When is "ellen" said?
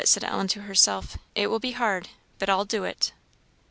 0.23-0.47